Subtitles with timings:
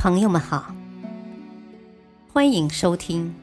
[0.00, 0.74] 朋友们好，
[2.32, 3.34] 欢迎收听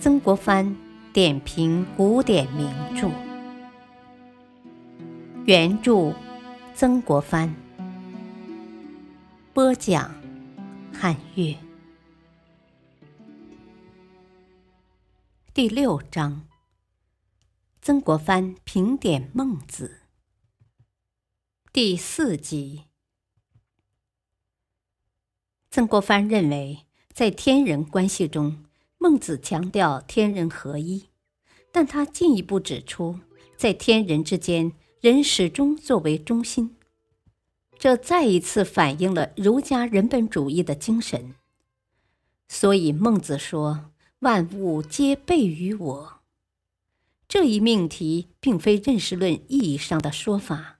[0.00, 0.76] 曾国藩
[1.12, 3.08] 点评古典名著，
[5.46, 6.12] 原著
[6.74, 7.54] 曾国藩，
[9.52, 10.12] 播讲
[10.92, 11.56] 汉乐，
[15.54, 16.44] 第六章，
[17.80, 20.00] 曾国藩评点孟子，
[21.72, 22.86] 第四集。
[25.74, 28.62] 曾国藩认为，在天人关系中，
[28.96, 31.08] 孟子强调天人合一，
[31.72, 33.18] 但他进一步指出，
[33.56, 36.76] 在天人之间，人始终作为中心。
[37.76, 41.34] 这再一次反映了儒家人本主义的精神。
[42.46, 43.90] 所以，孟子说
[44.22, 46.20] ：“万物皆备于我。”
[47.26, 50.78] 这一命题并非认识论意义上的说法，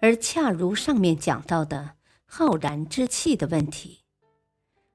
[0.00, 3.98] 而恰如上面讲到的浩然之气的问题。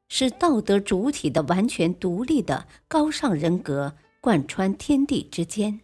[0.10, 5.82] 是道德主体的完全独立的高尚人格贯穿天地之间，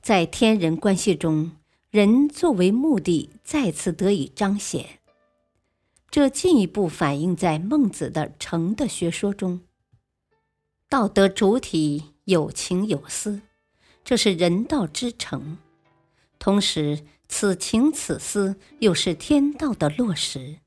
[0.00, 1.52] 在天人关系中，
[1.90, 5.00] 人作为目的再次得以彰显。
[6.10, 9.60] 这进一步反映在孟子的诚的学说中。
[10.88, 13.42] 道德主体有情有思，
[14.02, 15.58] 这是人道之诚；
[16.38, 20.60] 同时，此情此思又是天道的落实。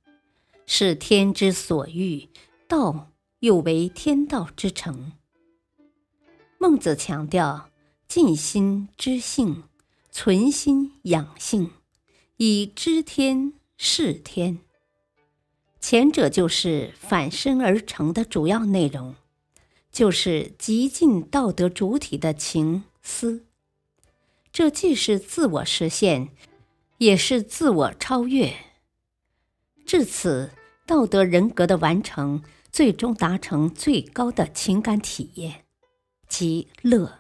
[0.73, 2.30] 是天之所欲，
[2.66, 5.11] 道又为天道之成。
[6.58, 7.69] 孟子强调
[8.08, 9.66] 尽心知性，
[10.11, 11.72] 存心养性，
[12.38, 14.59] 以知天事天。
[15.81, 19.16] 前者就是反身而成的主要内容，
[19.92, 23.45] 就是极尽道德主体的情思。
[24.53, 26.30] 这既是自我实现，
[26.99, 28.55] 也是自我超越。
[29.86, 30.52] 至此。
[30.92, 35.64] 道德人格的完成，最终达成最高的情感体验，
[36.27, 37.20] 即乐。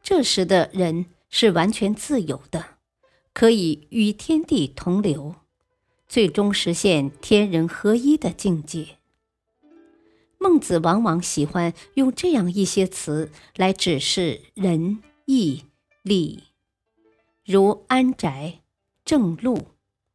[0.00, 2.76] 这时的人是完全自由的，
[3.34, 5.34] 可以与天地同流，
[6.06, 8.98] 最终实现天人合一的境界。
[10.38, 15.64] 孟子往往喜欢用这样一些词来指示仁义
[16.02, 16.44] 礼，
[17.44, 18.60] 如安宅、
[19.04, 19.66] 正路、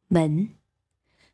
[0.06, 0.48] 门。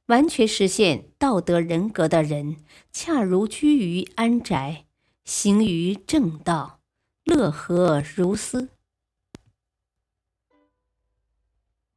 [0.06, 2.56] 完全实现道德人格的人，
[2.92, 4.84] 恰如居于安宅，
[5.24, 6.80] 行于正道，
[7.24, 8.68] 乐何如斯？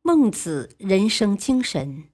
[0.01, 2.05] 孟子人生精神。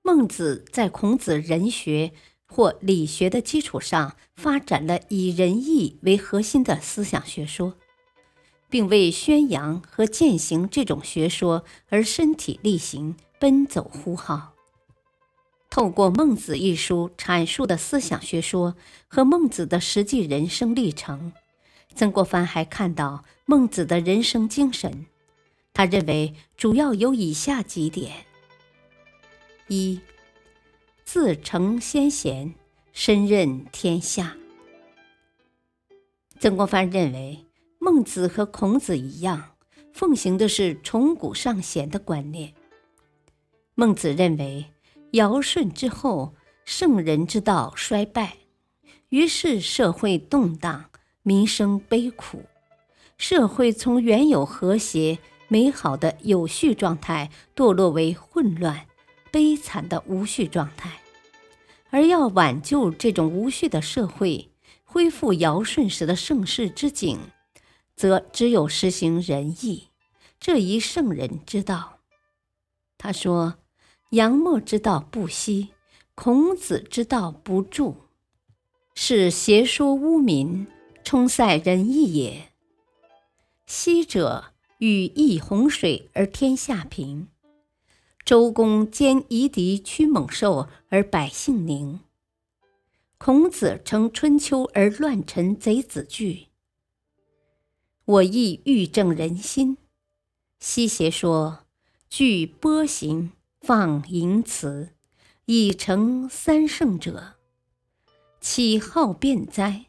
[0.00, 2.14] 孟子在孔子人学
[2.46, 7.76] 或理学的基础上，发展了以仁义为核心的思想学说，
[8.72, 13.14] 并为宣扬和践行这种学说而身体力行。
[13.42, 14.54] 奔走呼号。
[15.68, 18.76] 透过《孟子》一书阐述的思想学说
[19.08, 21.32] 和孟子的实际人生历程，
[21.92, 25.06] 曾国藩还看到孟子的人生精神。
[25.74, 28.26] 他认为主要有以下几点：
[29.66, 30.00] 一、
[31.04, 32.54] 自成先贤，
[32.92, 34.36] 身任天下。
[36.38, 37.44] 曾国藩认为，
[37.84, 39.56] 孟子和孔子一样，
[39.92, 42.54] 奉行的是崇古尚贤的观念。
[43.74, 44.66] 孟子认为，
[45.14, 46.32] 尧舜之后，
[46.64, 48.36] 圣人之道衰败，
[49.08, 50.90] 于是社会动荡，
[51.24, 52.44] 民生悲苦，
[53.18, 58.86] 社会从原有和谐美好的有序状态堕落为混乱、
[59.32, 61.00] 悲惨的无序状态。
[61.90, 64.52] 而要挽救这种无序的社会，
[64.84, 67.18] 恢复尧舜时的盛世之景，
[68.02, 69.90] 则只有实行仁义
[70.40, 72.00] 这一圣人之道。
[72.98, 73.58] 他说。
[74.10, 75.70] 杨墨之道不息，
[76.14, 77.94] 孔子之道不著，
[78.94, 80.66] 是邪说污民，
[81.02, 82.52] 冲塞仁义也。
[83.64, 87.28] 昔者欲易洪水而天下平，
[88.22, 92.00] 周公兼夷狄驱猛兽而百姓宁。
[93.16, 96.48] 孔子成春秋而乱臣贼子惧。
[98.04, 99.76] 我亦欲正人心，
[100.58, 101.60] 西邪说
[102.08, 103.32] 具波形。
[103.64, 104.88] 放淫辞，
[105.44, 107.34] 以成三圣者，
[108.40, 109.84] 岂好辩哉？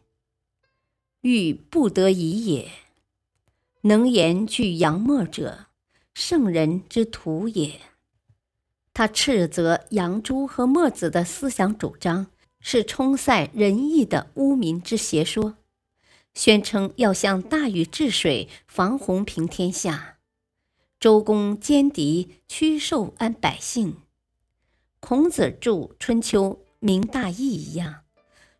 [1.21, 2.69] 欲不得已也。
[3.81, 5.65] 能言具阳墨者，
[6.13, 7.81] 圣人之徒也。
[8.93, 12.27] 他斥责杨朱和墨子的思想主张
[12.59, 15.57] 是冲塞仁义的污民之邪说，
[16.33, 20.17] 宣称要向大禹治水，防洪平天下。
[20.99, 23.97] 周公兼敌驱兽安百姓，
[24.99, 28.03] 孔子著《春秋》明大义一样，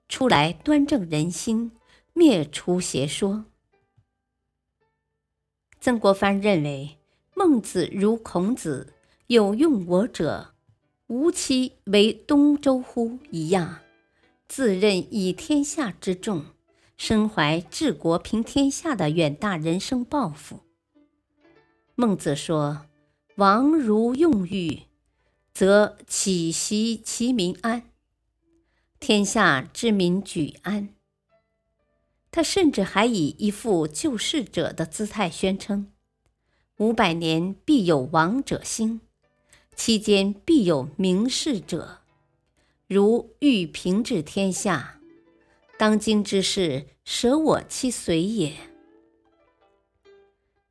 [0.08, 1.72] 出来端正人心，
[2.14, 3.46] 灭除邪说。
[5.80, 7.00] 曾国藩认为，
[7.34, 8.94] 孟子如孔子
[9.28, 10.54] “有用我者，
[11.08, 13.80] 吾妻为东周乎”一样，
[14.48, 16.46] 自认以天下之重，
[16.98, 20.62] 身怀治国平天下的远大人生抱负。
[21.95, 22.86] 孟子说
[23.38, 24.84] ：“王如用欲。”
[25.54, 27.84] 则岂息其民安？
[29.00, 30.90] 天下之民举安。
[32.31, 35.92] 他甚至还以一副救世者的姿态宣称
[36.78, 39.01] ：“五百年必有王者兴，
[39.75, 42.00] 期间必有明士者。
[42.88, 45.00] 如欲平治天下，
[45.78, 48.54] 当今之事，舍我其随也。”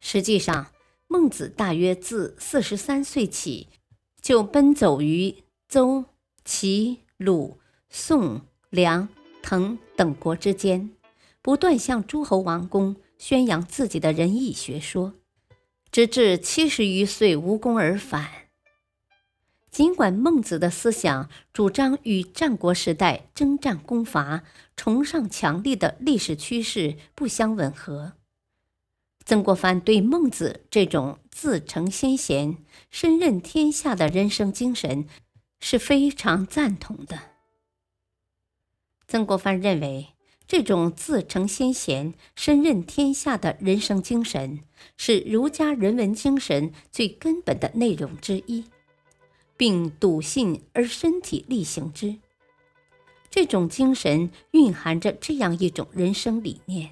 [0.00, 0.72] 实际上，
[1.06, 3.68] 孟子大约自四十三岁起。
[4.22, 5.34] 就奔走于
[5.68, 6.04] 周、
[6.44, 7.58] 齐、鲁、
[7.90, 9.08] 宋、梁、
[9.42, 10.92] 滕等国之间，
[11.42, 15.14] 不断向诸侯王公宣扬自己的仁义学说，
[15.90, 18.41] 直至七十余岁无功而返。
[19.72, 24.44] 尽管孟子的思想主张与战国时代征战攻伐、
[24.76, 28.12] 崇尚强力的历史趋势不相吻合。
[29.24, 32.58] 曾国藩对孟子这种自成先贤、
[32.90, 35.06] 身任天下的人生精神
[35.58, 37.30] 是非常赞同的。
[39.08, 40.08] 曾国藩认为，
[40.46, 44.60] 这种自成先贤、身任天下的人生精神
[44.98, 48.66] 是儒家人文精神最根本的内容之一，
[49.56, 52.16] 并笃信而身体力行之。
[53.30, 56.90] 这种精神蕴含着这样一种人生理念：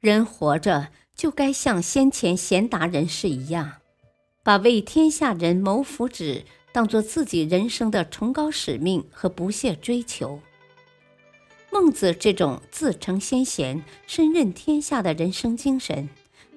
[0.00, 0.88] 人活着。
[1.16, 3.74] 就该像先前贤达人士一样，
[4.42, 6.42] 把为天下人谋福祉
[6.72, 10.40] 当做自己人生的崇高使命和不懈追求。
[11.70, 16.08] 孟子这种自成先贤、身任天下的人生精神，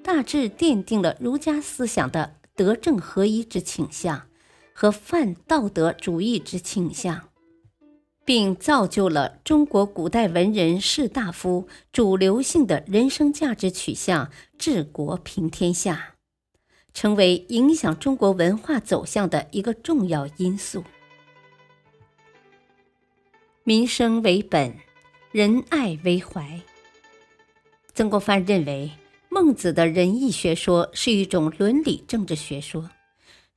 [0.03, 4.26] 大致奠定了儒家思想的德政合一之倾向
[4.79, 7.29] 和泛道德主义之倾向。
[8.23, 14.29] 并造就了中国古代文人士大夫主流性的人生价值取向——
[14.59, 16.15] 治国平天下，
[16.93, 20.83] 成为影响中国文化走向的一个重要因素。
[23.63, 24.75] 民生为本，
[25.31, 26.59] 仁爱为怀。
[27.93, 28.91] 曾国藩认为，
[29.29, 32.89] 孟子的仁义学说是一种伦理政治学说，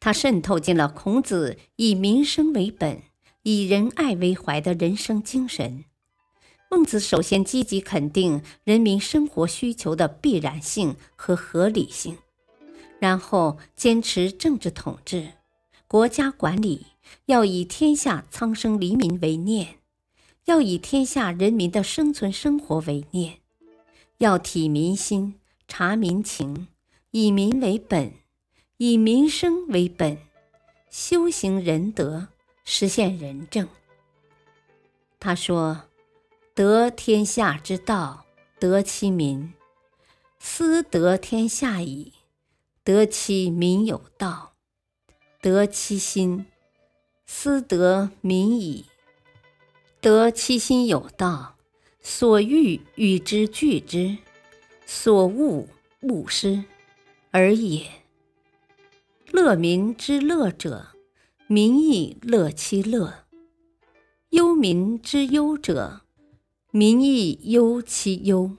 [0.00, 3.02] 它渗透进了孔子以民生为本。
[3.43, 5.87] 以仁爱为怀的人生精神，
[6.70, 12.19] 孟子首先积极肯定人民生活需求的必然性和合理性，
[12.99, 15.29] 然后坚持政治统治、
[15.88, 16.88] 国家管理
[17.25, 19.76] 要以天下苍生黎民为念，
[20.44, 23.38] 要以天下人民的生存生活为念，
[24.19, 25.37] 要体民心、
[25.67, 26.69] 察民情，
[27.12, 28.12] 以民为本，
[28.82, 30.17] 以民生为本，
[30.88, 32.29] 修行仁德。
[32.65, 33.69] 实现仁政。
[35.19, 35.82] 他说
[36.56, 38.25] ：“得天下之道，
[38.59, 39.53] 得其民；
[40.38, 42.15] 思得天下矣，
[42.82, 44.55] 得其民有道；
[45.43, 46.46] 得其心，
[47.27, 48.87] 思得民矣。
[50.01, 51.56] 得其心有道，
[52.01, 54.17] 所欲与之俱之，
[54.87, 55.67] 所恶
[56.01, 56.65] 勿施，
[57.31, 58.00] 而也。
[59.32, 60.89] 乐民之乐者。”
[61.53, 63.25] 民亦乐其乐，
[64.29, 66.03] 忧民之忧者，
[66.70, 68.56] 民亦忧其忧。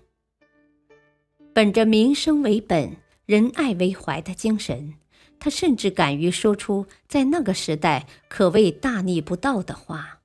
[1.54, 4.96] 本着民生为本、仁爱为怀的精神，
[5.40, 10.20] 他甚至敢于说出在那个时代可谓大逆不道的话：“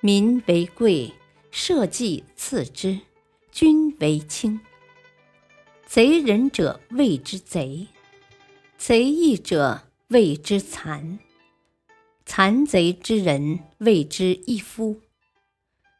[0.00, 1.12] 民为贵，
[1.50, 2.98] 社稷次之，
[3.52, 4.58] 君为轻。
[5.86, 7.86] 贼人者谓之贼，
[8.78, 11.18] 贼义者谓之残。”
[12.24, 15.00] 残贼之人谓之一夫，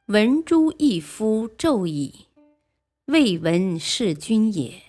[0.07, 2.27] 闻诸一夫纣矣，
[3.07, 4.83] 未闻是君也。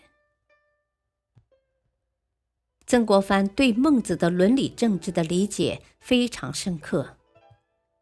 [2.85, 7.17] 曾国藩对孟子的伦理政治的理解非常深刻，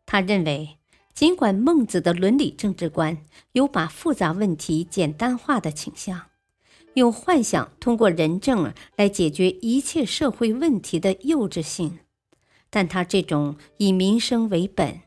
[0.05, 0.79] 他认为，
[1.13, 6.29] 尽管孟子的伦理政治观有把复杂问题简单化的倾向，
[6.97, 11.99] 用幻想通过仁政来解决一切社会问题的幼稚性。
[12.71, 15.01] 但他这种以民生为本、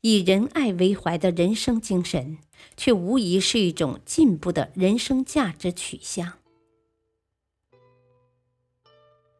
[0.00, 2.38] 以仁爱为怀的人生精神，
[2.78, 6.38] 却无疑是一种进步的人生价值取向。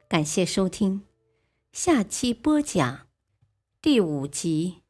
[0.07, 1.03] 感谢收听，
[1.73, 3.07] 下期播讲：
[3.81, 4.83] 第五集。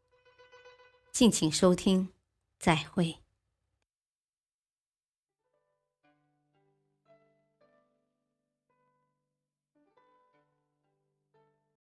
[1.13, 2.09] 敬请收听，
[2.59, 3.24] 再会。